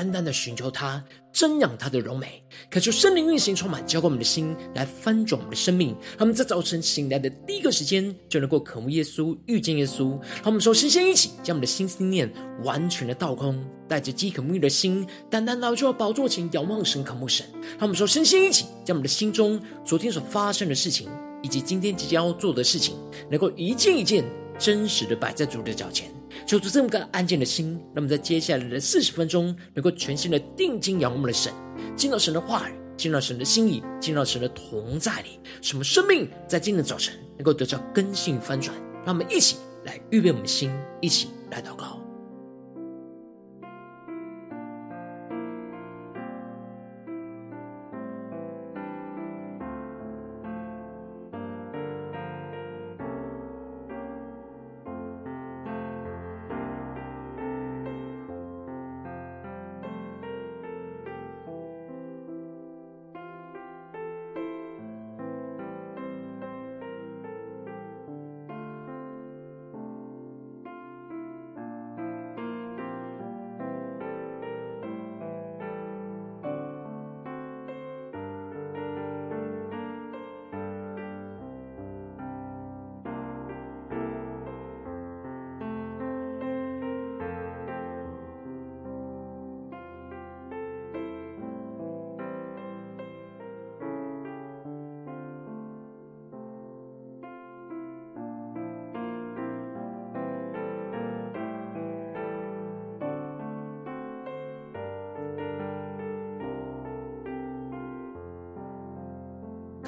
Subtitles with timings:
[0.00, 5.94] 单单的寻求他，瞻仰他的荣美，渴求圣灵运行充满，浇灌我们的心，来翻转我们的生命。
[6.16, 10.18] 他们在早晨醒来的第一个时间，就能够渴慕耶稣、遇见耶稣。
[10.42, 12.32] 他们说先先一起将我们的心思念
[12.64, 17.44] 完全的倒空，带着饥渴沐浴的心，单单来到宝座前仰望神、渴慕神。
[17.78, 21.10] 他们说，身心一起，将我们的心中昨天所发生的事情，
[21.42, 22.96] 以及今天即将要做的事情，
[23.30, 24.24] 能够一件一件
[24.58, 26.10] 真实的摆在主的脚前，
[26.46, 31.52] 求主这么个安静的心，那么在接下来的四十分钟，能够全心的定睛仰望我们的神，
[31.96, 38.74] 进到神的话语，进到神的心意，进到神的同在里，什么生命在今天的早晨能够得到更新翻转。
[39.04, 41.99] 让我们一起来预备我们的心，一起来祷告。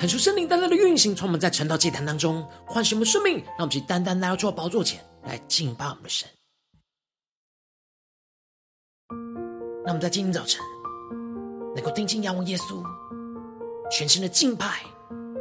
[0.03, 6.29] 恳求圣灵单单的运行，从我们在晨祷祭坛当中唤醒我们生命，让我们去单单来到主的宝座前来敬拜我们的神。
[9.85, 10.61] 让我们在今天早晨
[11.77, 12.83] 能够定睛仰望耶稣，
[13.93, 14.81] 全心的敬拜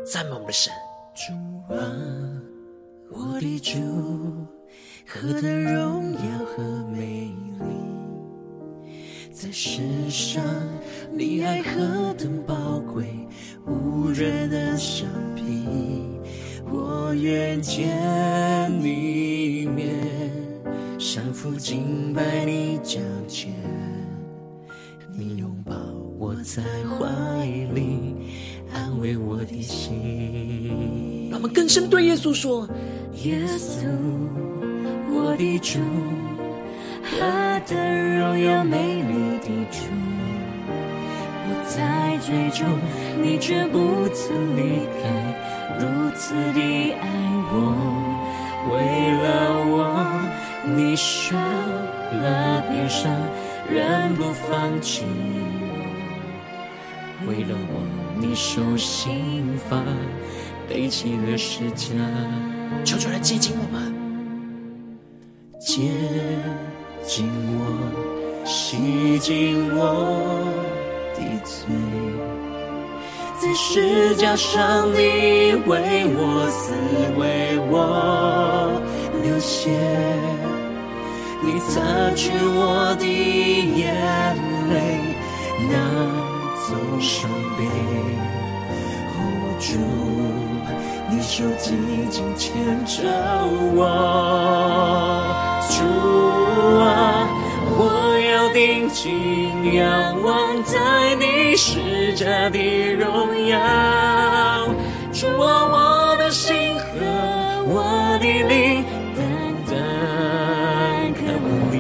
[0.06, 0.72] 赞美我们的神。
[1.16, 1.34] 主
[1.74, 1.82] 啊，
[3.10, 3.80] 我的主，
[5.08, 6.62] 何等荣耀和
[6.92, 7.91] 美丽，
[9.32, 10.44] 在世上
[11.12, 13.06] 你爱何等宝贵。
[13.66, 15.44] 无人能相比，
[16.70, 17.88] 我愿见
[18.82, 19.96] 你一面，
[20.98, 23.54] 降服敬拜你脚前，
[25.16, 25.76] 你拥抱
[26.18, 28.16] 我在怀里，
[28.74, 31.30] 安慰我的心。
[31.30, 32.68] 让我们更深对耶稣说：
[33.24, 33.86] 耶稣，
[35.14, 35.80] 我的主，
[37.62, 39.78] 何等荣耀美丽的主。
[41.68, 42.64] 在追逐，
[43.22, 45.10] 你却不曾离开，
[45.80, 46.60] 如此的
[46.94, 47.08] 爱
[47.54, 47.56] 我，
[48.72, 48.76] 为
[49.22, 49.28] 了
[49.68, 49.80] 我，
[50.76, 53.12] 你受了鞭伤，
[53.70, 55.06] 仍不放弃。
[57.22, 57.74] 我，为了我，
[58.20, 59.78] 你受刑罚，
[60.68, 61.94] 背起了十架，
[62.84, 63.94] 求主来接近我们，
[65.60, 65.92] 接
[67.04, 67.30] 紧
[67.60, 67.62] 我，
[68.46, 69.80] 洗净我
[71.16, 71.22] 的。
[71.44, 71.66] 罪，
[73.42, 76.72] 在十架上，你为我死，
[77.18, 78.80] 为我
[79.24, 79.72] 流血，
[81.42, 81.82] 你擦
[82.16, 83.04] 去我的
[83.76, 83.82] 眼
[84.70, 84.76] 泪，
[85.72, 85.74] 拿
[86.68, 86.70] 走
[87.00, 87.60] 伤悲。
[89.18, 89.20] 哦，
[89.60, 89.70] 主，
[91.10, 91.68] 你手紧
[92.12, 92.54] 紧牵
[92.86, 93.02] 着
[93.74, 93.80] 我，
[95.68, 95.76] 主
[96.80, 97.28] 啊，
[97.78, 100.78] 我要定睛仰望在
[101.16, 101.56] 你。
[101.56, 103.60] 施加的荣耀，
[105.12, 106.86] 主啊，我的心和
[107.68, 108.84] 我的灵，
[109.16, 109.20] 单
[109.70, 111.76] 单渴慕你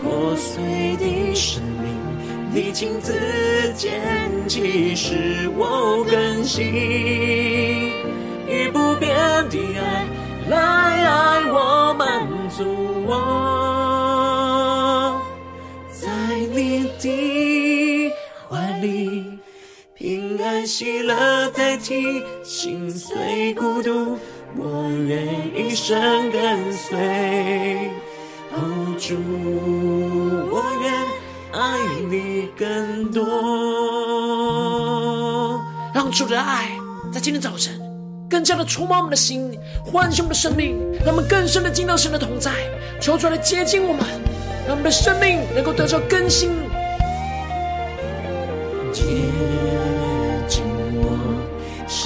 [0.00, 1.84] 破碎的生命，
[2.52, 3.12] 你亲自
[3.74, 4.00] 牵
[4.48, 6.64] 起，使我更新，
[8.48, 9.14] 以不变
[9.50, 10.06] 的爱
[10.48, 12.64] 来爱我，满足
[13.06, 13.14] 我，
[20.78, 24.18] 喜乐代替心碎孤独，
[24.58, 25.26] 我愿
[25.56, 27.90] 一生跟随。
[28.52, 29.16] 哦，主，
[30.52, 30.92] 我愿
[31.52, 31.78] 爱
[32.10, 33.24] 你更多。
[35.94, 36.68] 让主的爱
[37.10, 37.80] 在今天早晨，
[38.28, 42.52] 更加的触摸我们的心，唤醒我们的生命，让我们更深的进到神的同在，
[43.00, 44.04] 求主来接近我们，
[44.66, 46.50] 让我们的生命能够得到更新。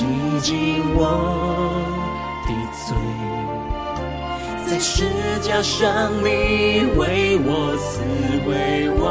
[0.00, 0.06] 洗
[0.41, 1.02] 净我
[2.47, 2.97] 的罪，
[4.67, 5.05] 在十
[5.43, 8.00] 架上你为我死，
[8.49, 9.02] 为我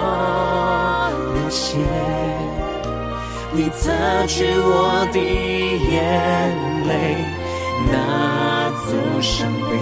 [1.36, 1.78] 流血。
[3.52, 6.02] 你擦去我的眼
[6.88, 6.92] 泪，
[7.92, 8.90] 那座
[9.22, 9.78] 伤悲。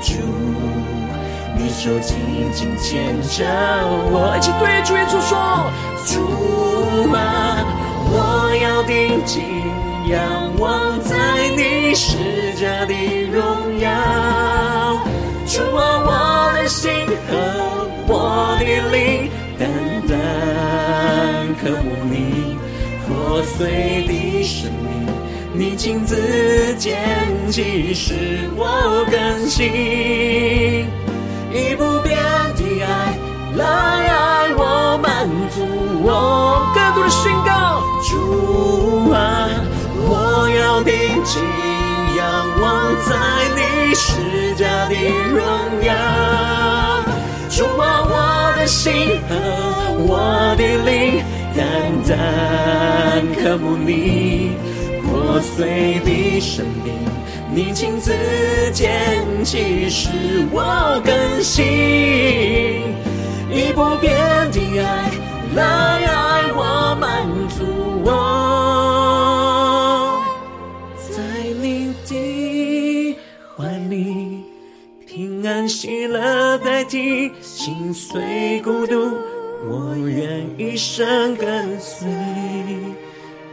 [0.00, 0.14] 主，
[1.54, 2.16] 你手紧
[2.50, 3.44] 紧牵着
[4.10, 5.70] 我，一起对主耶稣说：
[6.06, 6.16] 主
[7.14, 7.20] 啊，
[8.52, 9.42] 我要定睛
[10.10, 10.20] 仰
[10.58, 12.92] 望在你十架的
[13.32, 13.88] 荣耀。
[15.46, 16.90] 主啊，我的心
[17.26, 19.66] 和我的灵单
[20.06, 20.12] 单。
[21.62, 22.58] 渴慕你
[23.06, 25.06] 破碎的生命，
[25.54, 27.00] 你亲自拣
[27.50, 30.86] 起，使我更新，
[31.50, 32.18] 以不变
[32.54, 33.16] 的爱
[33.56, 35.62] 来爱我，满足
[36.04, 36.70] 我。
[36.74, 39.48] 更多的宣告，主啊，
[39.94, 40.92] 我要定
[41.24, 41.42] 睛
[42.16, 42.20] 仰
[42.60, 43.10] 望在
[43.54, 44.94] 你施加的
[45.30, 45.40] 荣
[45.84, 45.90] 耀，
[47.48, 48.12] 主啊，我
[48.56, 49.30] 的心和
[50.06, 51.22] 我的灵。
[51.54, 51.60] 单
[52.08, 54.52] 单渴慕你
[55.02, 56.94] 破碎的生命，
[57.54, 58.10] 你亲自
[58.72, 60.08] 拣起，使
[60.50, 61.62] 我更新，
[63.50, 64.16] 以不变
[64.50, 65.10] 的爱
[65.54, 67.91] 来爱我，满足
[75.52, 79.18] 平安喜乐代替心碎孤独。
[79.68, 82.08] 我愿一生跟随，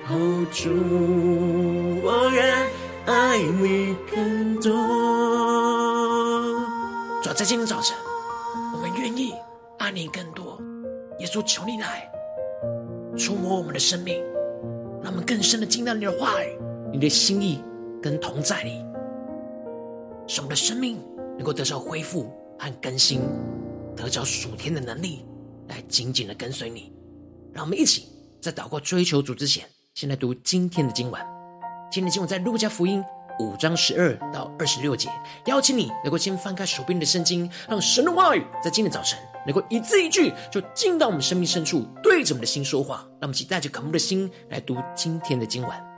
[0.07, 0.69] 哦，主，
[2.01, 2.55] 我愿
[3.05, 4.71] 爱你更多。
[7.21, 7.97] 主，在今天早晨，
[8.73, 9.33] 我们愿意
[9.77, 10.57] 爱你更多。
[11.19, 12.09] 耶稣，求你来
[13.17, 14.23] 触摸我们的生命，
[15.03, 16.57] 让我们更深的听到你的话语、
[16.93, 17.61] 你的心意
[18.01, 18.81] 跟同在里，
[20.27, 20.97] 使我们的生命
[21.39, 23.21] 能够得到恢复和更新，
[23.95, 25.25] 得着属天的能力。
[25.69, 26.91] 来紧紧的跟随你，
[27.53, 28.07] 让我们一起
[28.41, 31.21] 在祷告追求主之前，先来读今天的经文。
[31.91, 33.03] 今天的经文在路加福音
[33.39, 35.09] 五章十二到二十六节。
[35.45, 43.05] 邀请你能够先翻开手边的圣经，让神的话语在今天早晨能够一字一句就进到我们生命深处，对着我们的心说话。
[43.19, 45.88] 让我们一起带着渴慕的心来读今天的经文。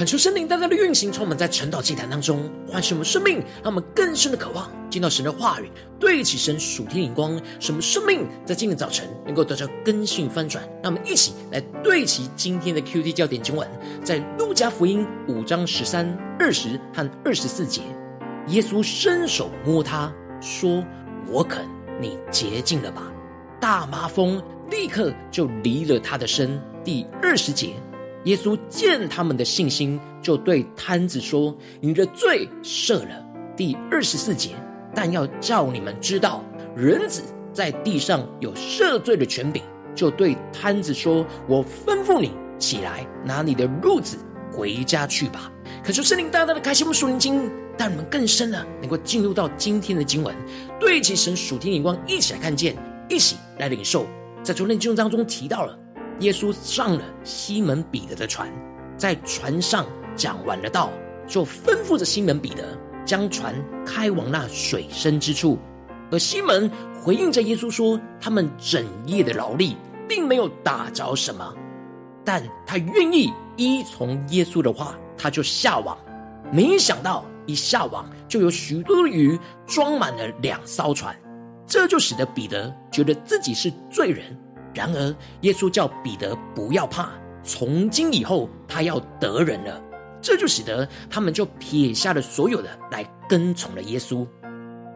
[0.00, 10.64] 恳求圣灵大大的运行，充满在晨祷祭坛当中，唤醒我们生命，让我们更深的渴望见到神的话语，对齐神属天灵光，使我们生命在今天早晨能够得到更新翻转。
[10.82, 13.68] 让我们一起来对齐今天的 QT 焦点经文，
[14.02, 17.82] 在路加福音五章十三、二十和二十四节，
[18.46, 20.82] 耶稣伸手摸他说
[21.28, 21.68] ：“我肯，
[22.00, 23.02] 你洁净了吧。”
[23.60, 26.58] 大麻风立刻就离了他的身。
[26.82, 27.74] 第二十节。
[28.24, 34.50] 耶稣见他们的信心，就对瘫子说：“你的罪赦了。”第二十四节，
[34.94, 36.44] 但要叫你们知道，
[36.76, 37.22] 人子
[37.52, 39.62] 在地上有赦罪的权柄，
[39.94, 44.18] 就对瘫子说：“我吩咐你起来，拿你的褥子
[44.52, 45.50] 回家去吧。”
[45.82, 50.34] 可是圣灵大大的开启我们属灵经，让我们更深的能够进入到今天的经文，
[50.78, 52.76] 对齐神属天眼光，一起来看见，
[53.08, 54.06] 一起来领受。
[54.42, 55.78] 在昨天经文当中提到了。
[56.20, 58.48] 耶稣上了西门彼得的船，
[58.96, 60.90] 在船上讲完了道，
[61.26, 63.54] 就吩咐着西门彼得将船
[63.86, 65.58] 开往那水深之处。
[66.10, 66.70] 而西门
[67.02, 69.76] 回应着耶稣说：“他们整夜的劳力，
[70.08, 71.54] 并没有打着什么，
[72.24, 75.96] 但他愿意依从耶稣的话，他就下网。
[76.52, 81.16] 没想到一下网，就有许多的鱼装满了两艘船，
[81.66, 84.36] 这就使得彼得觉得自己是罪人。”
[84.74, 87.10] 然而，耶稣叫彼得不要怕，
[87.42, 89.82] 从今以后他要得人了。
[90.22, 94.26] 这就使得他们就撇下了所有的，来跟从了耶稣。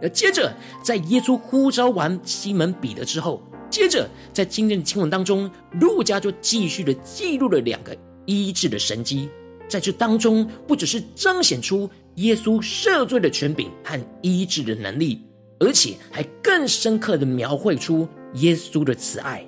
[0.02, 0.52] 而接着，
[0.82, 5.50] 在耶稣呼召完西门彼得之后，接着在今天的经文当中，
[5.80, 9.30] 路加就继续的记录了两个医治的神迹。
[9.66, 15.22] 在这当中，不只是彰显出耶稣赦罪的权柄和医治的能力，
[15.58, 19.42] 而且还更深刻的描绘出耶稣的慈爱。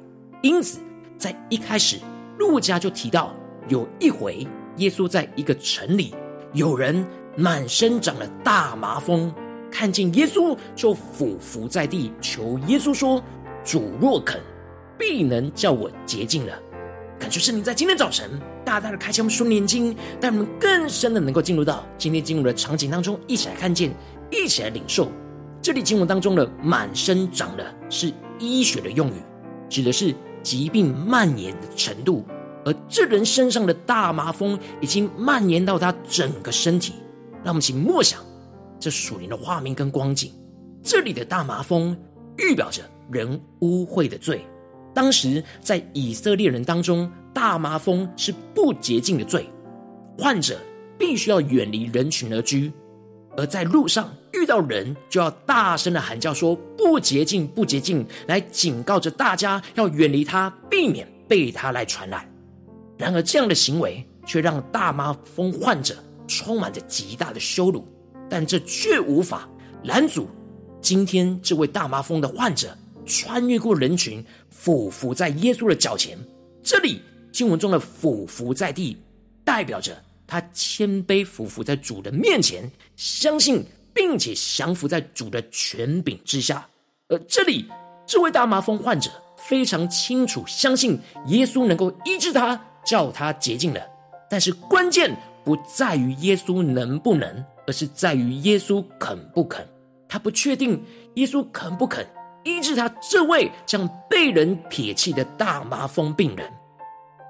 [0.46, 0.78] 因此，
[1.18, 1.98] 在一开始，
[2.38, 3.34] 路加就提到
[3.66, 6.14] 有一回，耶稣在一个城里，
[6.52, 7.04] 有人
[7.36, 9.34] 满身长了大麻风，
[9.72, 13.20] 看见耶稣就俯伏在地，求耶稣说
[13.66, 14.40] ：“主若肯，
[14.96, 16.56] 必能叫我洁净了。”
[17.18, 18.30] 感谢圣灵在今天早晨
[18.64, 23.92] 大大的开启我们属灵眼睛，让我们更深的能够进入到今天经文的场景当中，一起来看见，
[24.30, 25.10] 一起来领受。
[25.60, 29.20] 这里经文当中的满身长的是医学的用语，
[29.68, 30.14] 指的是。
[30.46, 32.24] 疾病蔓延的程度，
[32.64, 36.92] 而这人身上的大麻风已经蔓延到他整个身体。
[37.42, 38.20] 让我们请默想
[38.78, 40.32] 这属灵的画面跟光景。
[40.84, 41.96] 这里的大麻风
[42.38, 44.46] 预表着人污秽的罪。
[44.94, 49.50] 当时在以色列人当中，大麻风是不洁净的罪，
[50.16, 50.60] 患者
[50.96, 52.72] 必须要远离人群而居。
[53.36, 62.26] 而在路上遇到人，就要大声的喊叫说“不洁净，不洁净”，来警告着大家要远离他，避免被他来传染。
[62.96, 67.86] 然而，这样的行为却让大麻风患者充满着极大的羞辱，
[68.28, 69.48] 但这却无法
[69.84, 70.28] 拦阻
[70.80, 76.18] 今天这位大麻风的患者穿越过人群，俯伏在耶稣的脚前。
[76.62, 78.96] 这里经文中的“俯伏在地”，
[79.44, 79.94] 代表着。
[80.26, 83.64] 他谦卑俯伏在主的面前，相信
[83.94, 86.66] 并且降服在主的权柄之下。
[87.08, 87.64] 而这里
[88.04, 93.80] 这位大麻风患者非常清楚相信耶稣能够医治他，叫他洁净了。
[94.28, 99.64] 但是关键不在于耶稣能不能，而是在于耶稣肯不肯。
[100.08, 100.82] 他不确定
[101.14, 102.04] 耶稣肯不肯
[102.44, 106.52] 医治他这位将被人撇弃的大麻风病人。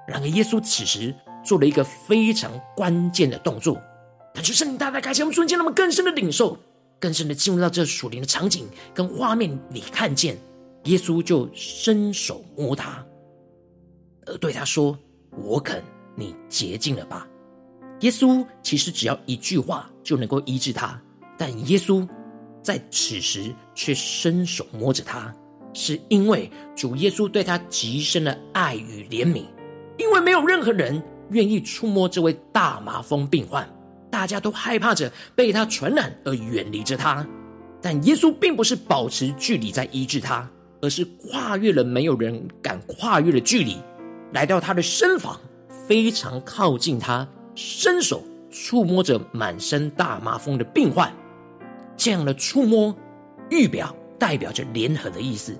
[0.07, 1.13] 然而耶稣此时。
[1.47, 3.81] 做了一个非常关键的动作，
[4.33, 6.57] 但是圣灵大大开启我们瞬间，那么更深的领受，
[6.99, 10.37] 更深的进入到这属灵的场景跟画面里，看见
[10.83, 13.01] 耶稣就伸手摸他，
[14.25, 14.99] 而对他说
[15.41, 15.81] ：“我肯，
[16.15, 17.25] 你洁净了吧。”
[18.01, 21.01] 耶稣其实只要一句话就能够医治他，
[21.37, 22.05] 但耶稣
[22.61, 25.33] 在此时却伸手摸着他，
[25.73, 29.45] 是因为主耶稣对他极深的爱与怜悯，
[29.97, 31.01] 因为没有任何人。
[31.29, 33.67] 愿意触摸这位大麻风病患，
[34.09, 37.25] 大家都害怕着被他传染而远离着他。
[37.81, 40.49] 但耶稣并不是保持距离在医治他，
[40.81, 43.77] 而是跨越了没有人敢跨越的距离，
[44.33, 45.39] 来到他的身房，
[45.87, 51.13] 非常靠近他，伸手触摸着满身大麻风的病患。
[51.95, 52.95] 这样的触摸，
[53.49, 55.55] 预表代表着联合的意思。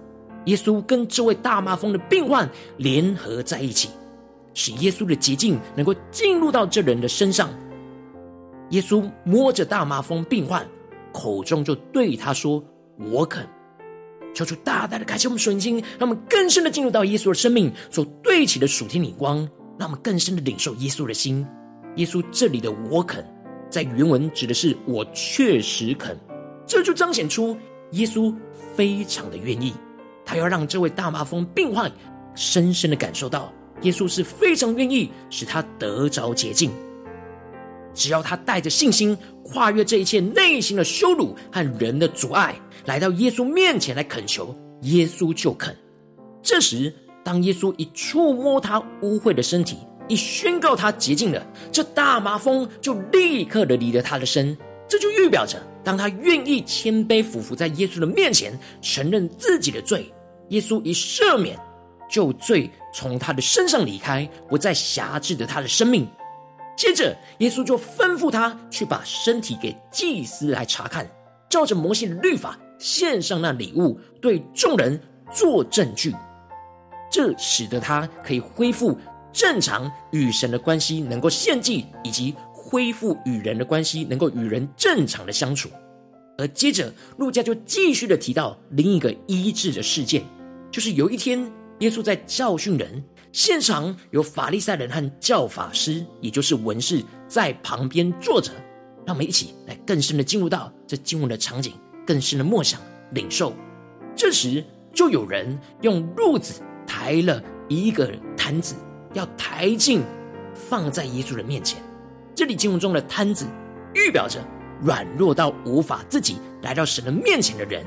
[0.45, 3.89] 耶稣跟这位大麻风的病患联合在一起。
[4.57, 7.47] 使耶稣的洁净能够进入到这人的身上。
[8.71, 10.65] 耶稣摸着大麻风病患，
[11.13, 12.61] 口中就对他说
[12.97, 13.47] ：“我肯。”
[14.33, 19.37] 求主大大的开启我们属灵心，让我们更深的进入到耶稣的生命所对齐的属天灵光，
[19.77, 21.45] 让我们更深的领受耶稣的心。
[21.97, 23.23] 耶稣这里的“我肯”
[23.69, 26.17] 在原文指的是“我确实肯”，
[26.65, 27.55] 这就彰显出
[27.91, 28.33] 耶稣
[28.75, 29.73] 非常的愿意，
[30.25, 31.91] 他要让这位大麻风病患
[32.33, 36.71] 深深的感受到，耶稣是非常愿意使他得着洁净。
[37.93, 42.55] 只要他带着信心，跨越这一切内心的羞辱和人的阻碍，
[42.85, 45.75] 来到耶稣面前来恳求，耶稣就肯。
[46.43, 46.93] 这时，
[47.23, 54.55] 当耶稣一触摸他污秽的身体，一宣告他洁净了，这大麻风就立刻的离了他的身。
[54.87, 60.13] 这就预表着，当他愿意谦卑俯伏在耶稣的面前，承认自己的罪，
[60.49, 61.59] 耶稣一赦免，
[62.09, 66.07] 就罪从他的身上离开，不再辖制着他的生命。
[66.75, 71.09] 接着，耶稣就吩咐他去把身体给祭司来查看，
[71.49, 74.99] 照着摩西的律法献上那礼物，对众人
[75.31, 76.13] 做证据。
[77.09, 78.95] 这使得他可以恢复
[79.31, 85.69] 正常与神的关系，能够献祭，以及恢复与人的关系，能够与人正常的相处。
[86.37, 90.23] 而接着，路加就继续的提到另一个医治的事件，
[90.69, 93.03] 就是有一天，耶稣在教训人。
[93.33, 98.51] 现场有法利赛人和教法师，也就是文士，在旁边坐着。
[99.05, 101.73] 让我们一起来更深的进入到这经文的场景，
[102.05, 103.53] 更深的默想领受。
[104.15, 108.73] 这时，就有人用褥子抬了一个摊子，
[109.13, 110.01] 要抬进
[110.55, 111.79] 放在耶稣的面前。
[112.33, 113.45] 这里经文中的摊子，
[113.93, 114.39] 预表着
[114.81, 117.85] 软弱到无法自己来到神的面前的人，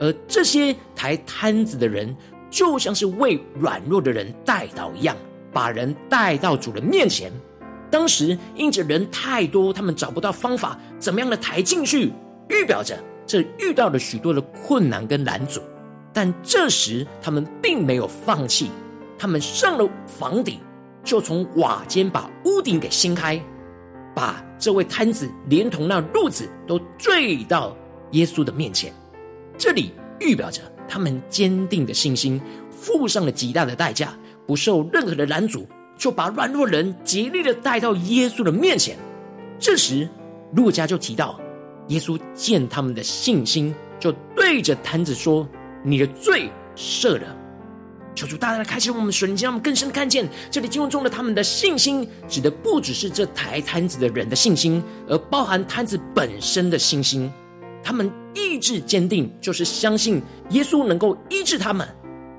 [0.00, 2.16] 而这些抬摊子的人。
[2.50, 5.16] 就像是为软弱的人代祷一样，
[5.52, 7.32] 把人带到主的面前。
[7.90, 12.12] 当时因着人太多，他们找不到方法，怎么样的抬进去，
[12.48, 15.60] 预表着这遇到了许多的困难跟拦阻。
[16.12, 18.70] 但这时他们并没有放弃，
[19.18, 20.60] 他们上了房顶，
[21.02, 23.40] 就从瓦间把屋顶给掀开，
[24.14, 27.76] 把这位瘫子连同那褥子都坠到
[28.12, 28.92] 耶稣的面前。
[29.56, 30.60] 这里预表着。
[30.88, 34.12] 他们坚定的信心，付上了极大的代价，
[34.46, 38.96] 不受任何的拦阻，就把软弱人竭力的带到耶稣的面前。
[39.58, 40.08] 这时，
[40.54, 41.38] 路加就提到，
[41.88, 45.46] 耶稣见他们的信心，就对着摊子说
[45.84, 47.36] ：“你的罪赦了。”
[48.14, 57.30] 求主大大的开启我们属灵，让我们更深的看见，这里经文中的他们的信心，指的不只是这抬摊子的人的信心，而包含摊子本身的信心。
[57.80, 61.86] 他们意志坚定，就是相信耶稣能够医治他们，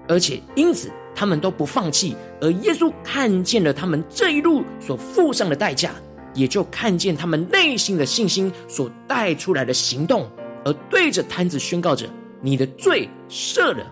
[0.07, 2.15] 而且因此他们都不放弃。
[2.39, 5.91] 而耶稣看见了他们这一路所付上的代价，
[6.33, 10.25] 也就看见他们内心的信心所带出来的行动，
[10.63, 12.07] 而对着瘫子宣告着
[12.41, 13.85] ：“你的罪赦了。”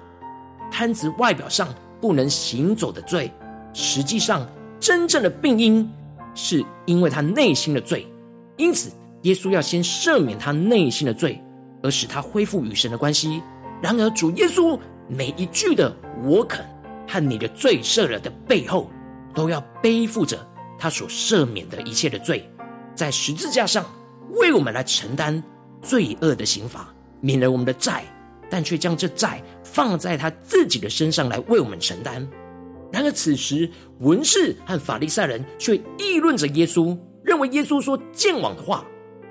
[0.72, 1.68] 瘫子外表上
[2.00, 3.32] 不能行走的罪，
[3.74, 4.48] 实际上
[4.80, 5.90] 真正的病因
[6.36, 8.08] 是因为他内心的罪，
[8.58, 8.92] 因此
[9.24, 11.42] 耶稣要先赦免他内心的罪。
[11.88, 13.42] 而使他恢复与神的关系。
[13.82, 16.66] 然而，主耶稣每一句的“我肯”
[17.08, 18.92] 和你的罪赦了的背后，
[19.34, 20.38] 都要背负着
[20.78, 22.50] 他所赦免的一切的罪，
[22.94, 23.86] 在十字架上
[24.32, 25.42] 为我们来承担
[25.82, 28.04] 罪恶的刑罚，免了我们的债，
[28.50, 32.28] 但却将这债放在他自己的身上来为我们承担。
[32.92, 33.70] 然而，此时
[34.00, 38.84] 文士和法利赛人却议论着耶稣，认为耶稣说僭妄的话。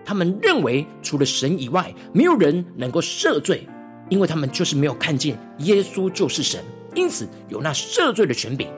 [0.07, 3.69] 他们认为除了神以外，没有人能够赦罪，
[4.09, 6.65] 因为他们就是没有看见耶稣就是神，
[6.95, 8.69] 因此有那赦罪的权柄。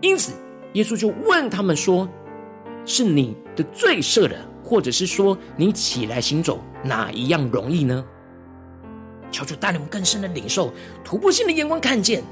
[0.00, 0.32] 因此，
[0.72, 2.08] 耶稣就问他们说
[2.86, 8.02] ：“是你的罪赦了，或者是说你起来行走，哪一样容易呢？”
[9.30, 10.72] 求主带领我们更深的领受，
[11.04, 12.22] 突破性的眼光，看见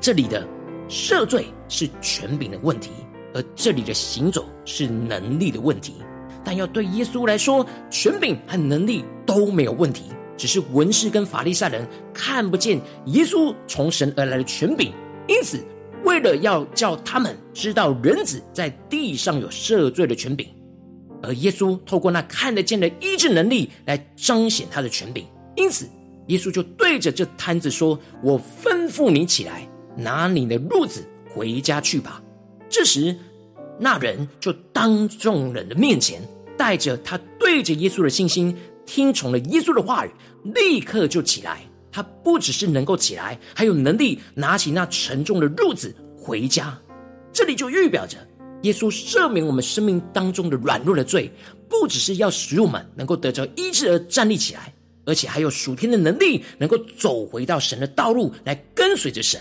[0.00, 0.48] 这里的
[0.88, 2.92] 赦罪是权柄的问题，
[3.34, 5.96] 而这里的行走是能力的问题。
[6.44, 10.04] 但要对耶稣来说，权柄和能力都没有问题，
[10.36, 14.92] 只是文士跟法利赛人看不见耶稣从神而来的权柄，
[15.26, 15.58] 因此
[16.04, 20.46] 为了要叫他们知道人子在地上有赦罪的权柄，
[21.22, 25.24] 而耶稣透过那看得见的医治能力来彰显他的权柄，
[25.56, 25.88] 因此
[26.26, 31.02] 耶稣就对着这摊子说：“我吩咐你起来，拿你的褥子
[31.34, 32.22] 回家去吧。”
[32.68, 33.16] 这时，
[33.78, 36.20] 那人就当众人的面前。
[36.56, 40.10] 带着他对着耶稣的信心，听从了耶稣的话语，
[40.44, 41.60] 立刻就起来。
[41.90, 46.76] 他不只是能够起来，还有能力拿起那沉重的褥子回家。
[47.32, 48.16] 这里就预表着
[48.62, 51.30] 耶稣赦免我们生命当中的软弱的罪，
[51.68, 59.40] 不只是要使我们能够得着医治而站立起来，而且还有属天的能力，能够走回到神的道路来跟随着神。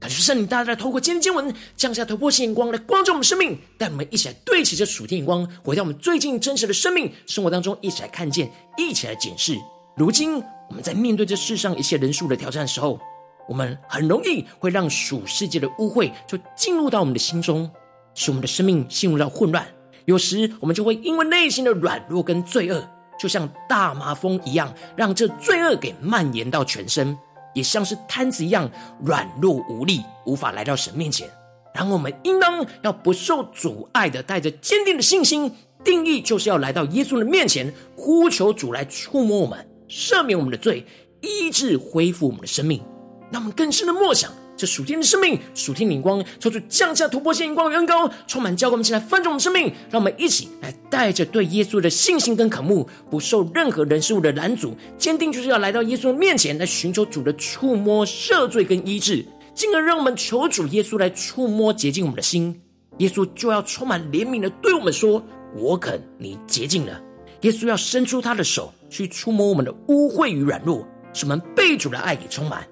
[0.00, 9.58] 感谢圣灵大大透过今天经文降下突破性眼光来光照我们生命，带我们一起来对齐这属天眼光，回到我们最近真实的生命生活当中，一起来看见，一起来检视。
[9.94, 12.98] 如今我们在面对这世上一切人数的挑战的时候，
[13.46, 17.70] 我们很容易会让属世界的污秽就进入到我们的心中，
[18.14, 19.66] 使我们的生命陷入到混乱。
[20.06, 22.82] 有时我们就会因为内心的软弱跟罪恶，
[23.18, 27.14] 就像大麻风一样，让这罪恶给蔓延到全身，
[27.54, 28.70] 也像是瘫子一样
[29.04, 31.28] 软弱无力，无法来到神面前。
[31.74, 35.52] 然后我们应当要不受阻碍的，带着坚定的信心，
[35.84, 40.84] 定义就是要来到耶稣的面前，呼求主来触摸我们，赦免我们的罪，
[41.20, 42.82] 医治恢复我们的生命。
[43.30, 44.32] 让我们更深的默想。
[44.60, 62.60] 这属天的生命，属天灵光，抽出降下突破性眼光的恩膏，充满教灌我们起来翻转我们生命，让我们一起来带着对耶稣的信心跟渴慕，不受任何人事物的拦阻，坚定就是要来到耶稣面前来寻求主的触摸、赦罪跟医治，进而让我们求主耶稣来触摸洁净我们的心，
[62.98, 65.24] 耶稣就要充满怜悯的对我们说
[65.56, 67.00] ：“我肯你洁净了。”
[67.40, 72.62] 耶稣要伸出他的手去触摸我们的污秽与软弱，使我们被主的爱给充满。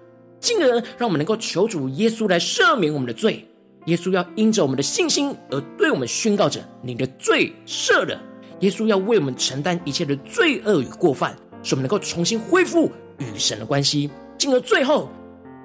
[0.41, 3.45] 进而让我们能够求主耶稣来赦免我们的罪。
[3.87, 8.21] 耶稣要因着我们的信心而对我们宣告着：“你的罪赦了。”
[8.61, 14.11] 耶稣要为我们承担一切的罪恶与过犯，使我们能够重新恢复与神的关系。
[14.37, 15.09] 进而最后，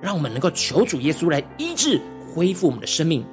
[0.01, 1.99] 让我们能够求主耶稣来医治、
[2.33, 3.25] 恢复我们的生命。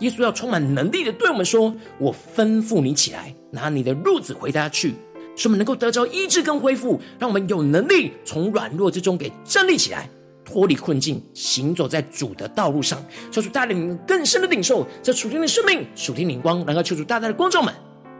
[0.00, 4.94] 耶稣要充满能力的对我们说：“我吩咐你起来，拿你的褥子回家去。”
[5.36, 10.08] 使我们能够得着医治跟恢复，让我们有能力从软弱之中给站立起来。
[10.48, 17.74] 脱离困境，行走在主的道路上，求主带领你们更深的领受这属天的生命、属天灵光，然后求主大大的光照们。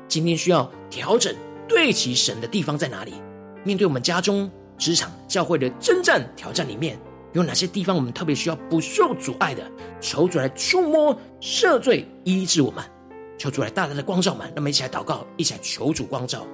[0.06, 1.34] 今天需要调整、
[1.66, 3.14] 对齐神的地方在哪里？
[3.64, 6.98] 面对我们家中、职场、教会的征战挑战里面，
[7.32, 9.66] 有哪些地方我们特别需要不受阻碍的？
[9.98, 12.84] 求主来触摸、赦罪、医治我们。
[13.38, 14.52] 求主来大大的光照们。
[14.54, 16.46] 那么一起来祷告，一起来求主光照。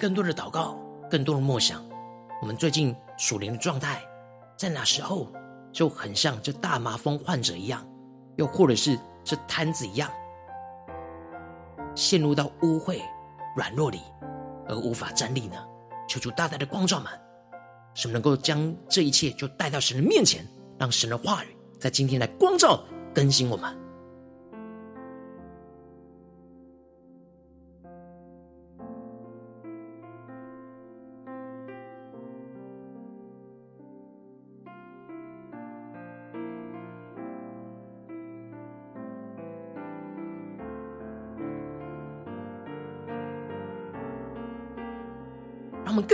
[0.00, 0.78] 更多的祷告，
[1.10, 1.84] 更多的默想，
[2.40, 4.02] 我们最近属灵的状态，
[4.56, 5.30] 在哪时候
[5.70, 7.86] 就很像这大麻风患者一样，
[8.36, 10.10] 又或者是这瘫子一样，
[11.94, 12.98] 陷入到污秽、
[13.54, 14.00] 软弱里
[14.66, 15.56] 而无法站立呢？
[16.08, 17.12] 求主大大的光照们，
[17.92, 20.42] 使我们能够将这一切就带到神的面前，
[20.78, 22.82] 让神的话语在今天来光照、
[23.14, 23.79] 更新我们。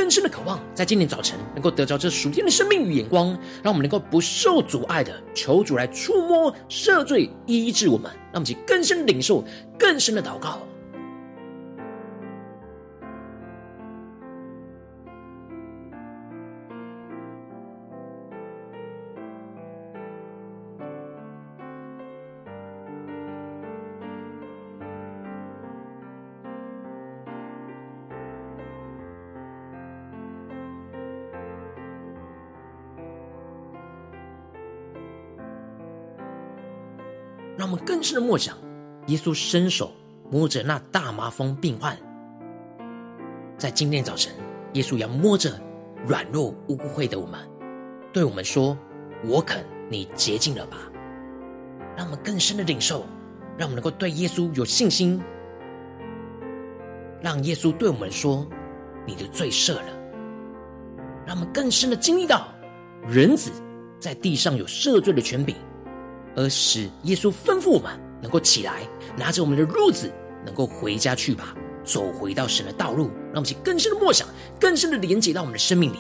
[0.07, 9.45] 更深的渴望，在今天早晨能够得着这属天的生命与眼光，让我们能够不受阻碍的求主来触摸、赦罪、医治我们，让我们去更深领受、
[9.77, 10.61] 更深的祷告。
[38.07, 38.57] 让我们更深的默想，
[39.07, 39.92] 耶稣伸手
[40.31, 41.97] 摸着那大麻风病患，
[43.59, 44.33] 在今天早晨，
[44.75, 45.61] 耶稣要摸着
[46.07, 47.40] 软弱污秽的我们，
[48.12, 48.79] 对我们说
[49.27, 50.77] ：“我肯，你洁净了吧。”
[51.97, 53.05] 让我们更深的领受，
[53.57, 55.21] 让我们能够对耶稣有信心，
[57.21, 58.47] 让耶稣对我们说
[59.05, 59.88] ：“你的罪赦了。”
[61.27, 62.47] 让我们更深的经历到，
[63.09, 63.51] 人子
[63.99, 65.57] 在地上有赦罪的权柄。
[66.37, 70.12] 而使耶稣吩咐我们能够起来，拿着我们的褥子，
[70.44, 74.29] 能够回家去吧，走回到神的道路，让我们去更深的默想，
[74.61, 75.96] 更深的连接到我们的生命里。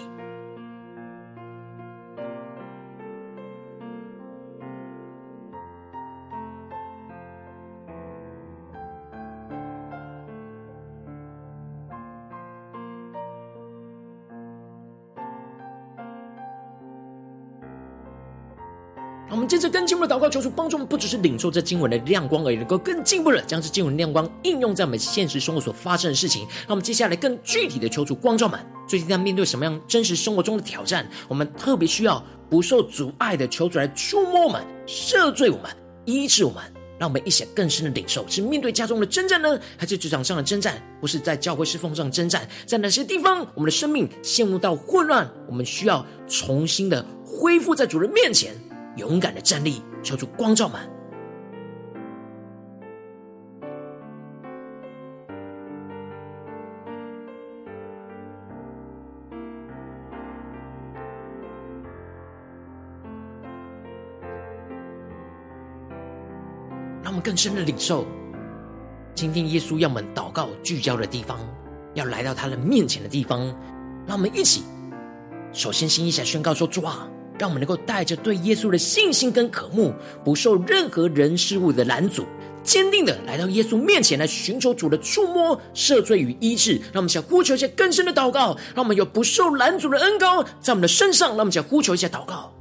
[19.56, 26.46] 接着更进一步的祷告，求主帮助我们，不只是领受这经文的亮光而已，能够更进一步的将这经文亮光应用在我们现实生活所发生的事情。
[26.66, 31.08] 那我们接下来更具体的求主光照们，最近在面对什么样真实生活中的挑战？
[31.26, 35.70] 我们特别需要不受阻碍的求主来触摸我们、赦罪我们、
[36.04, 36.62] 医治我们。
[36.98, 40.82] 让我们一起更深的领受，是面对家中的征战呢，还是职场上的征战？
[40.98, 45.30] 不是在教会侍奉上征战，在哪些地方我们的生命陷入到混乱？
[45.46, 48.54] 我们需要重新的恢复在主人面前。
[48.96, 50.80] 勇敢的站立，求主光照们。
[67.02, 68.04] 让我们更深的领受，
[69.14, 71.38] 今天耶稣要我们祷告聚焦的地方，
[71.94, 73.40] 要来到他的面前的地方。
[74.06, 74.64] 让我们一起，
[75.52, 77.08] 首先先一起来宣告说：主啊。
[77.38, 79.92] 让我们能够带着对耶稣的信心跟渴慕，
[80.24, 82.24] 不受任何人事物的拦阻，
[82.62, 86.74] 坚定的来到耶稣面前来寻求主的触摸、赦罪与医治。
[86.92, 91.28] 让我们想呼求一些更深的祷告，让我们有不受拦阻的恩高在我们的身上。
[91.28, 92.55] 让我们想呼求一下祷告。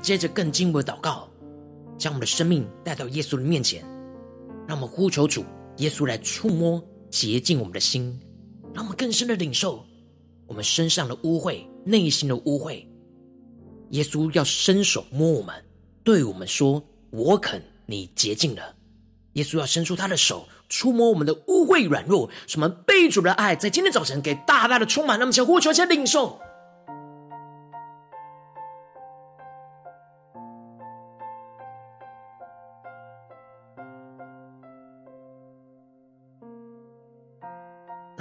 [0.00, 1.28] 接着更进一步的祷告，
[1.98, 3.84] 将我们的生命带到耶稣的面前，
[4.66, 5.44] 让我们呼求主
[5.78, 8.18] 耶稣来触摸洁净我们的心，
[8.72, 9.84] 让我们更深的领受
[10.46, 12.84] 我们身上的污秽、内心的污秽。
[13.90, 15.54] 耶稣要伸手摸我们，
[16.02, 18.74] 对我们说：“我肯，你洁净了。”
[19.34, 25.18] 耶稣要伸出他的手触摸我们的污秽软弱，什么被主的爱在今天早晨给大大的充满。
[25.18, 26.40] 那么，请呼求一下领受。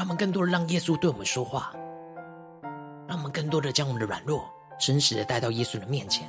[0.03, 1.71] 让我们更多的让耶稣对我们说话，
[3.07, 4.43] 让我们更多的将我们的软弱
[4.77, 6.27] 真实的带到耶稣的面前。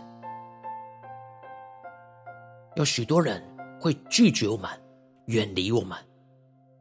[2.76, 3.42] 有许多人
[3.80, 4.70] 会拒绝我们，
[5.26, 5.98] 远离我们，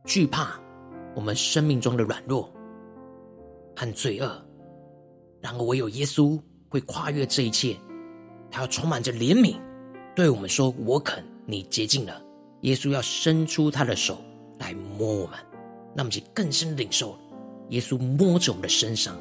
[0.05, 0.49] 惧怕
[1.15, 2.47] 我们生命中的软弱
[3.75, 4.27] 和罪恶。
[5.41, 7.75] 然而，唯有耶稣会跨越这一切，
[8.51, 9.59] 他要充满着怜悯，
[10.15, 12.21] 对我们说：“我肯，你洁净了。”
[12.61, 14.19] 耶稣要伸出他的手
[14.59, 15.39] 来摸我们。
[15.95, 17.17] 那么，就更深领受
[17.69, 19.15] 耶稣摸着我们的身上。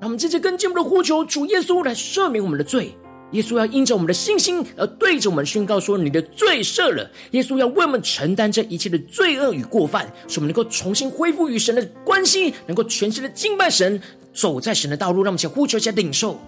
[0.00, 2.92] 让我们接着更进一步的呼求主耶稣来赦免我们的罪。
[3.32, 14.00] 耶稣要因着我们的信心而对着我们宣告说：“你的罪赦了。”耶稣要为我们承担这一切的罪恶与过犯，使我们能够重新恢复与神的关系，能够全新的敬拜神，
[14.32, 15.22] 走在神的道路。
[15.22, 16.38] 让我们先呼求一下领受。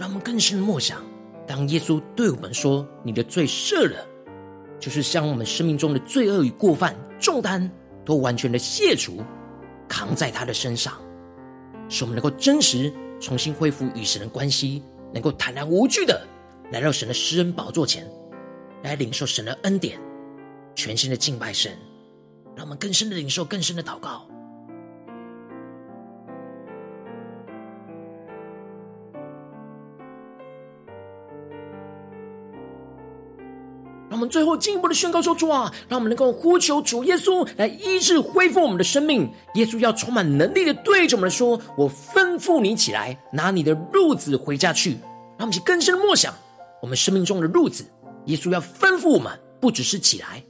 [0.00, 1.04] 让我们更深的默想，
[1.46, 3.98] 当耶稣对我们说：“你的罪赦了”，
[4.80, 7.70] 就是将我们生命中的罪恶与过犯重担
[8.02, 9.22] 都完全的卸除，
[9.86, 10.94] 扛在他的身上，
[11.90, 14.82] 使我们能够真实重新恢复与神的关系，
[15.12, 16.26] 能够坦然无惧的
[16.72, 18.10] 来到神的施恩宝座前，
[18.82, 20.00] 来领受神的恩典，
[20.74, 21.76] 全新的敬拜神，
[22.56, 24.26] 让我们更深的领受，更深的祷告。
[34.20, 39.26] 我们最后进一步的宣告说：“主啊，让我们能够呼求主耶稣来医治、恢复我们的生命。
[39.54, 44.98] 耶稣要充满能力的对着我们说：‘我吩咐你起来，拿你的褥子回家去。’
[45.40, 46.34] 让我们去更深的默想
[46.82, 47.82] 我们生命中的褥子。
[48.26, 50.44] 耶稣要吩咐我们，不只是起来，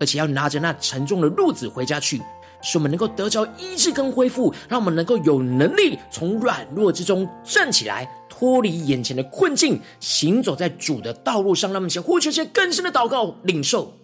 [0.00, 2.22] 而且要拿着那沉重的褥子回家去，
[2.62, 13.99] 使我们能够得着医治跟恢复，让我们能够有能力从软弱之中站起来。”脱离眼前的困境，行走在主的道路上，让我们先呼求一些更深的祷告，领受。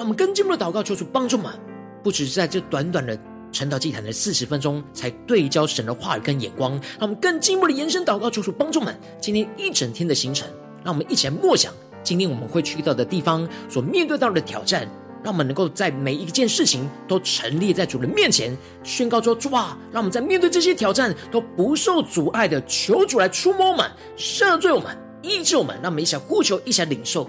[0.00, 1.52] 让我们更进一步的祷告，求主帮助们，
[2.02, 3.14] 不只是在这短短的
[3.52, 10.48] 晨祷祭坛的四十分钟，才对焦神的话语跟眼光，让我们更进一步的延伸祷告，求主帮助们，今天一整天的行程，
[10.82, 11.70] 让我们一起来默想
[12.02, 14.88] 今天我们会去到的地方所面对到的挑战。
[15.22, 23.86] 让我们能够在每一件事情都陈列在主的面前，宣告说：“主啊，让我们在面对这些挑战都不受阻碍的，求主来触摸我们、
[24.16, 27.28] 赦罪我们、医治我们。”让我们一起来呼求，一起来领受。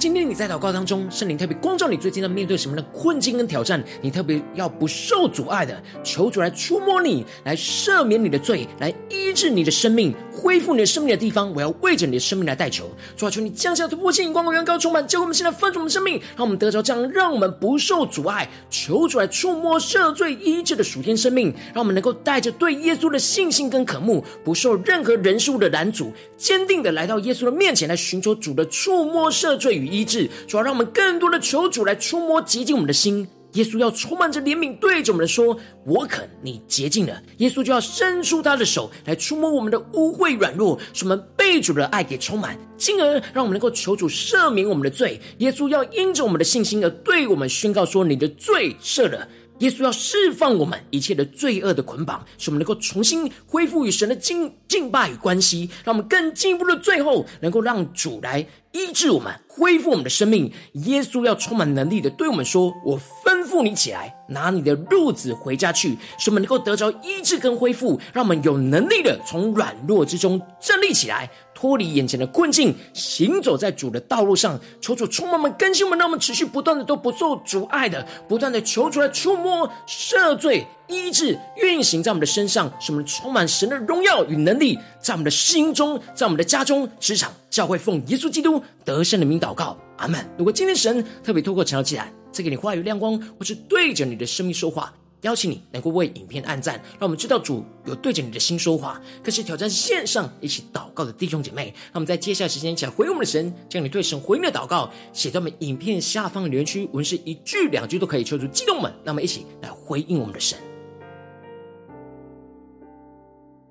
[0.00, 3.84] 今天你在祷告当中，圣灵特别光照你，最近在面对什么样的困境跟挑战？
[4.00, 11.52] 你特别要不受阻碍的，求主来触摸你，来赦免你的罪，来医治你的生命，恢复你的生命的地方。
[11.52, 29.76] 我要为着你的生命来代求，主啊，求你降下突破性、光光、远高充满，叫我们现在分足我们生命，让我们得着这样，让我们不受阻碍，求主来触摸、赦罪、医治的属天生命，让我们能够带着对耶稣的信心跟渴慕，不受任何人事物的拦阻，坚定的来到耶稣的面前，来寻求主的触摸、赦罪。
[29.80, 33.26] 与医治，主要让我们更多的求主来触摸洁净我们的心。
[33.54, 45.20] 耶稣要充满着怜悯，对着我们说：“我肯，你洁净了。”耶稣就要伸出他的手来触摸我们的污秽软弱，使我们被主的爱给充满，进而让我们能够求主赦免我们的罪。
[45.38, 49.26] 耶稣要因着我们的信心而对我们宣告说：“你的罪赦了。”
[49.60, 60.52] 耶稣要释放我们一切的罪恶的捆绑，使我们能够重新恢复与神的敬敬拜与关系，让我们更进一步的最后能够让主来医治我们，恢复我们的生命。
[60.72, 71.30] 耶稣要充满能力的对我们说：“我吩咐你起来，拿你的褥子回家去。”使我们能够得着医治跟恢复，让我们有能力的从软弱之中站立起来。
[71.60, 90.18] 脱离眼前的困境，行走在主的道路上，求主充满我们、更新我们，让我们持续不断的都不受阻碍的，不断的求主来触摸、赦罪、医治，运行在我们的身上，使我们充满神的荣耀与能力，在我们的心中，在我们的家中、职场、教会，奉耶稣基督得胜的名祷告，阿门。
[90.38, 94.90] 如果今天神特别透过晨祷祭坛，赐给你话语亮光，或是对着你的生命说话。
[95.22, 99.00] 邀请你能够为影片按赞，让我们知道主有对着你的心说话。
[99.22, 108.90] 可是挑战线上一起祷告的弟兄姐妹，让我们在接下来时间一起来回应我们的神，将你对神回应的祷告写在我们影片下方的留言区，无论是一句两句都可以，求主激动们。
[109.04, 110.58] 让我们一起来回应我们的神，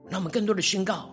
[0.07, 1.09] 让我们更多的宣告，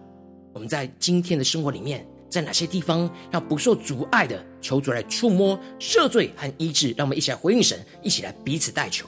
[0.53, 6.95] 我们在今天的生活里面，在哪些地方要不受阻碍的，求主来触摸、赦罪和医治。
[6.97, 9.07] 让我们一起来回应神，一起来彼此代求。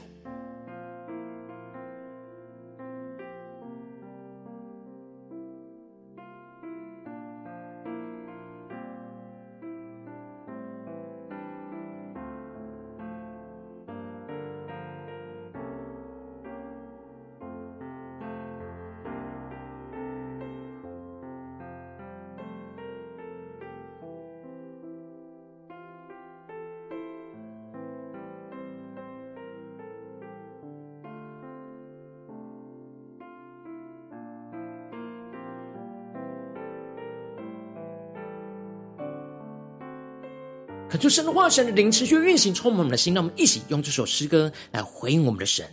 [40.99, 43.13] 恳求神的化、神的灵持续运行，充满我们的心。
[43.13, 45.65] 让我们一起用这首诗歌来回应我们的神，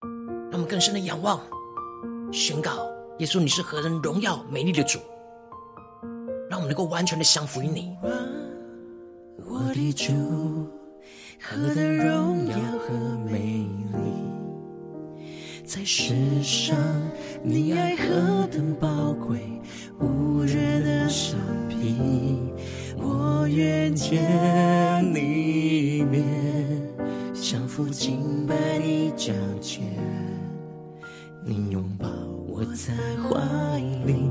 [0.00, 1.40] 让我们更深的仰望、
[2.32, 2.88] 宣告：
[3.18, 5.00] 耶稣，你是何等荣耀、美丽的主。
[6.48, 7.96] 让我们能够完全的降服于你。
[9.44, 10.12] 我的主，
[11.42, 12.94] 何等荣耀和
[13.28, 15.64] 美丽。
[15.66, 16.14] 在世
[16.44, 16.76] 上，
[17.42, 19.40] 你爱何等宝贵，
[19.98, 21.36] 无人的相
[21.68, 21.96] 比。
[22.96, 24.22] 我愿见
[25.14, 26.24] 你一面，
[27.34, 29.84] 降服敬拜你掌权，
[31.44, 32.08] 你拥抱
[32.46, 33.38] 我在怀
[34.06, 34.30] 里，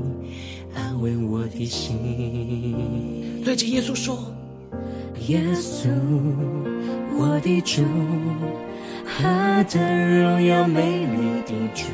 [0.74, 3.42] 安慰我的心。
[3.44, 4.18] 对着耶稣说：
[5.28, 5.88] 耶稣，
[7.16, 7.82] 我的主。
[9.06, 9.22] 何
[9.70, 11.84] 等荣耀美丽的主，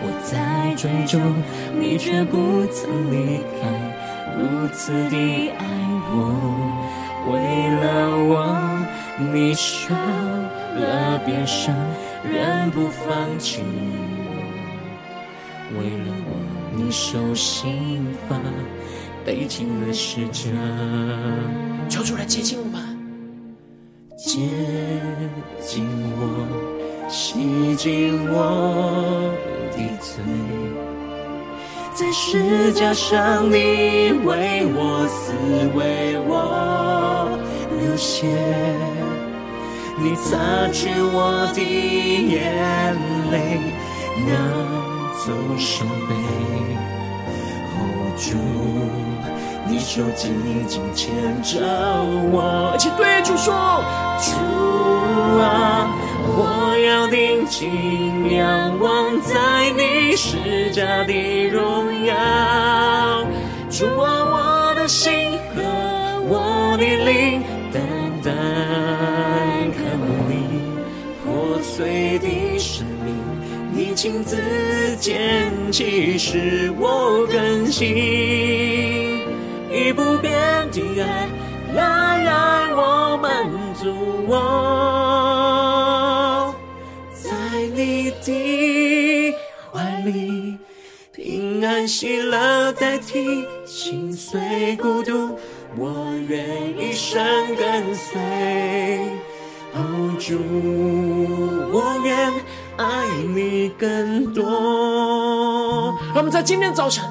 [0.00, 1.18] 我在追逐，
[1.78, 3.87] 你却不曾离开，
[4.38, 5.16] 如此的
[5.58, 5.64] 爱
[6.12, 6.16] 我，
[7.26, 7.34] 为
[7.80, 7.84] 了
[8.16, 8.32] 我，
[9.32, 11.74] 你受了鞭伤，
[12.22, 13.62] 仍不放弃
[14.22, 14.30] 我，
[15.76, 16.30] 为了我，
[16.76, 18.36] 你受刑罚，
[19.24, 20.56] 背尽了十字架，
[21.88, 22.78] 求主来接近我吧。
[24.16, 24.38] 接
[25.60, 25.84] 近
[26.16, 29.34] 我，洗净我
[29.72, 30.22] 的罪，
[31.98, 35.32] 在十架上你为我死，
[35.74, 37.36] 为我
[37.76, 38.24] 流血，
[39.96, 40.38] 你擦
[40.72, 42.54] 去我的眼
[43.32, 43.58] 泪，
[44.28, 44.30] 拿
[45.26, 46.14] 走伤悲
[47.74, 48.38] ，hold 住。
[49.66, 50.32] 你手紧
[50.68, 51.58] 紧牵着
[52.30, 53.82] 我，一起对主说：
[54.20, 54.30] 主
[55.36, 55.90] 啊，
[56.26, 62.14] 我要定睛仰望在你施加的荣耀。
[63.70, 65.62] 主啊，我的心和
[66.26, 67.82] 我的灵单
[68.22, 68.32] 单
[69.72, 70.32] 渴慕你
[71.22, 73.14] 破碎的生命，
[73.72, 74.36] 你亲自
[74.98, 77.86] 捡起，使我更新。
[79.70, 80.32] 以不变
[80.72, 81.28] 的爱
[81.74, 81.82] 来
[82.24, 83.28] 爱我，满
[83.74, 83.94] 足
[84.26, 84.34] 我，
[91.88, 95.38] 喜乐代替心碎孤独，
[95.74, 96.46] 我愿
[96.78, 97.24] 一生
[97.56, 98.20] 跟随。
[99.72, 100.38] 哦，主，
[101.72, 102.30] 我愿
[102.76, 104.44] 爱你更多。
[106.08, 107.02] 让我们在今天早晨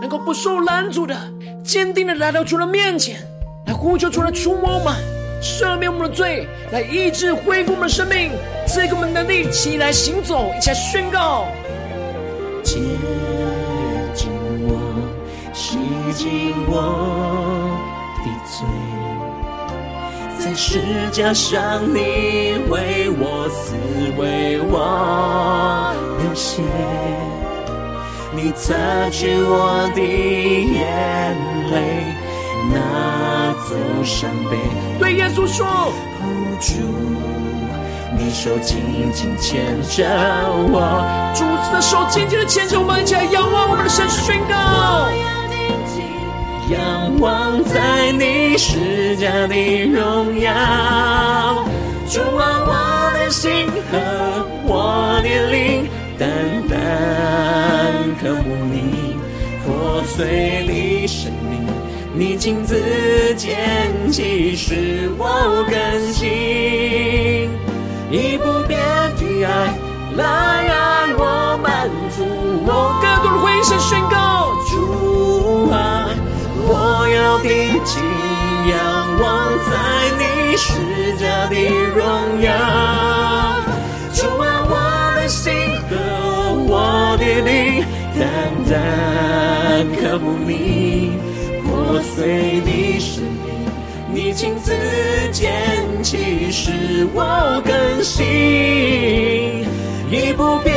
[0.00, 1.14] 能够不受拦阻的。
[1.62, 3.20] 坚定的来到主的面前，
[3.66, 4.94] 来呼求主来触摸我们，
[5.42, 8.30] 赦免我们的罪，来医治恢复我们的生命，
[8.66, 11.46] 赐给我们能力起来行走，一起来宣告。
[16.22, 16.72] 洗净我
[18.22, 18.64] 的罪，
[20.38, 23.74] 在十架上你为我死，
[24.16, 26.62] 为我流血。
[28.32, 28.72] 你擦
[29.10, 31.36] 去我的眼
[31.72, 31.74] 泪，
[32.72, 34.56] 拿走伤悲。
[35.00, 35.92] 对耶稣说
[36.62, 36.72] ：“主，
[38.16, 40.06] 你手紧紧牵着
[40.70, 41.02] 我，
[41.34, 41.44] 主
[41.74, 45.31] 的手紧紧的牵着我们，一起来仰望我们的神，宣告。
[46.70, 50.52] 仰望在你施加的荣耀，
[52.08, 55.88] 主啊，我的心和我的灵。”
[56.18, 56.28] 单
[56.68, 56.78] 单
[58.20, 59.16] 渴慕你
[59.64, 61.66] 破碎的生命，
[62.14, 63.58] 你亲自捡
[64.12, 67.50] 起，使我更新，
[68.08, 68.78] 以不变
[69.16, 69.74] 的爱
[70.14, 72.22] 来爱我，满足
[72.66, 72.94] 我。
[73.02, 76.01] 更多的回应声宣告：主啊，
[76.64, 77.50] 我要定
[77.84, 78.02] 睛
[78.70, 78.74] 仰
[79.20, 79.22] 望
[79.68, 79.70] 在
[80.18, 80.22] 你
[80.56, 80.70] 十
[81.18, 81.54] 架的
[81.94, 82.00] 荣
[82.40, 82.48] 耀。
[84.14, 84.72] 主啊，我
[85.16, 85.52] 的心
[85.88, 85.92] 和
[86.68, 86.72] 我
[87.18, 87.84] 的灵，
[88.18, 88.20] 单
[88.70, 88.72] 单
[89.96, 91.12] 渴慕你
[91.64, 92.68] 破碎的
[93.00, 93.46] 生命，
[94.12, 94.72] 你亲自
[95.32, 95.50] 捡
[96.02, 99.66] 起，使我更新，
[100.10, 100.71] 一步变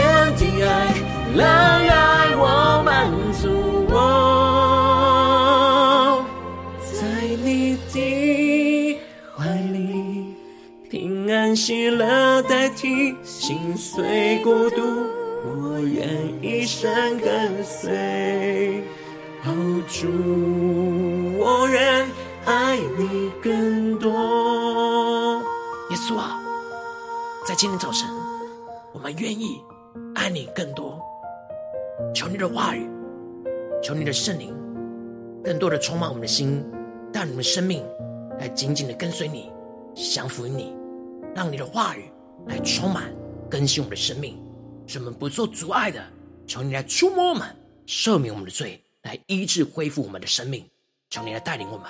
[27.66, 28.08] 今天早晨，
[28.94, 29.60] 我们愿意
[30.14, 31.02] 爱你更多。
[32.14, 32.88] 求你的话语，
[33.82, 34.56] 求你的圣灵
[35.44, 36.64] 更多的充满我们的心，
[37.12, 37.84] 带我们的生命
[38.38, 39.52] 来紧紧的跟随你，
[39.96, 40.76] 降服于你，
[41.34, 42.08] 让你的话语
[42.46, 43.12] 来充满
[43.50, 44.40] 更新我们的生命，
[44.86, 46.00] 使我们不受阻碍的，
[46.46, 47.48] 求你来触摸我们，
[47.88, 50.64] 赦免我们的罪，来医治恢复我们的生命，
[51.10, 51.88] 求你来带领我们。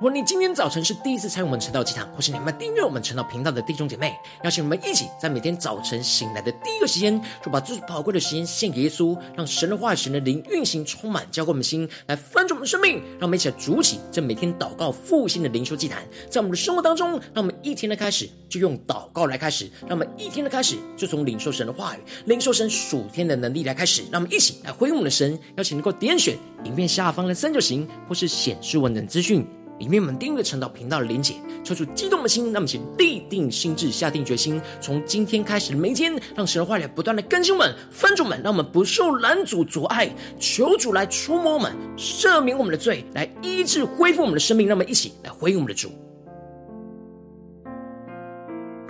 [0.00, 12.94] 如果你今天早晨是第一次参与我们晨祷祭坛，或是你们订阅我们晨祷频道的弟兄姐妹，邀请我们一起在每天早晨醒来的第一个时间，就把最宝贵的时间献给耶稣，让神的话语、神的灵运行充满，浇灌我们心，来翻转我们的生命。
[13.18, 24.00] 让我们一起来筑起这每天祷告复兴的灵修祭坛，在我们的生活当中，让我们一天的开始就用祷告来开始，让我们一天的开始就从领受神的话语、领受神属天的能力来开始。
[24.10, 29.46] 让我们一起来回应我们的神，邀请能够点选影片下方的三角形，或是显示文本资讯。
[29.80, 45.90] 里面我们订阅陈祷频道的连接，抽出激动的心，那么请立定心智，下定决心，从今天开始的每一天，让神的话语不断的更新我们、分主们，让我们不受拦阻阻碍，求主来触摸我们，赦免我们的罪，来医治恢复我们的生命，让我们一起来回应我们的主。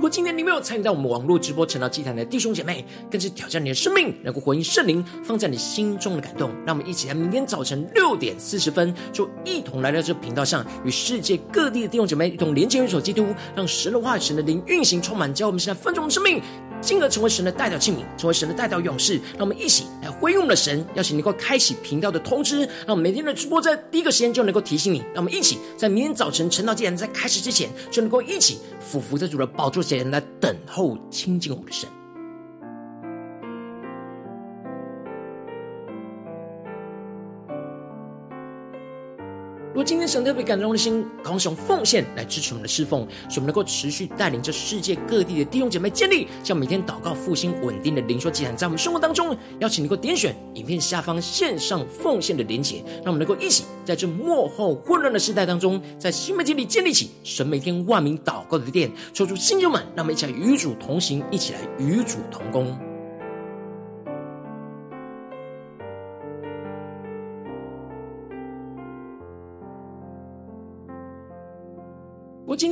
[0.01, 6.51] 如果今天你没有参与到我们网络直播晨祷祭坛的弟兄姐妹，更是挑战你的生命，能够回应圣灵放在你心中的感动。
[6.65, 16.41] 让我们一起在明天早晨六点四十分，就一同来到这频道上，与世界各地的弟兄姐妹一同连接、元首基督，让神的话语、神的灵运行充满，教我们现在分众的生命。
[16.81, 19.15] 进而成为神的代表器皿，成为神的代表勇士。
[19.37, 24.99] 让我们一起来回应我们的神，邀请能够开启频道的通知，让我们每天的直播在第一个时间就能够提醒你。
[25.15, 31.89] 让我们一起在明天早晨晨祷祭坛在开始之前，就能够一起俯伏在主的宝座前来等候亲近我们的神。
[39.71, 62.77] 如果今天神特别感动的心，高雄奉献来支持我们的侍奉，使我们能够持续带领着世界各地的弟兄姐妹建立，像每天祷告复兴稳定的灵修祭坛，在我们生活当中，邀请你能够点选影片下方线上奉献的连结，让我们能够一起在这幕后混乱的时代当中，在新媒体里建立起神每天万名祷告的殿，抽出新旧们，让我们一起来与主同行，一起来与主同工。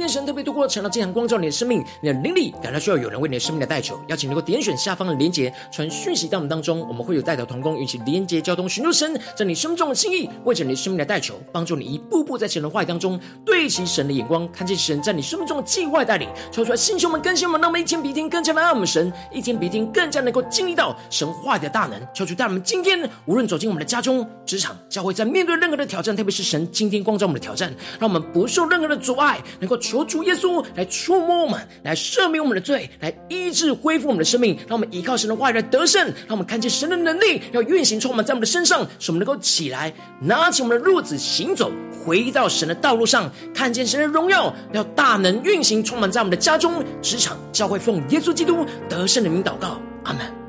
[0.08, 29.38] 神特别透过晨祷祭坛光照你的生命，你的灵力感到需要有人为你的生命的代求，邀请能够点选下方的连结，传讯息到我们当中，我们会有代祷同工，与其连结交通，寻求神在你生命中的心意，为着你生命的代求，帮助你一步步在神的话语当中对齐神的眼光，看见神在你生命中的计划带领，抽出来弟兄们更新我们，让我们一天比一天更加的爱我们神，一天比一天更加能够经历到神话的大能，求主带我们今天无论走进我们的家中、职场、教会，在面对任何的挑战，特别是神今天光照我们的挑战，让我们不受任何的阻碍。
[29.60, 34.56] 能够求主耶稣来触摸我们，来赦免我们的罪，来医治恢复我们的生命。
[34.68, 41.70] 让我们依靠神的话语来得胜，让我们看见神的能力要运行充满在我们的身上，使我们能够起来，拿起我们的褥子行走，
[42.04, 50.47] 回到神的道路上，看见神的荣耀要大能运行充满在我们的家中、职场、教会，奉耶稣基督得胜的名祷告，阿门。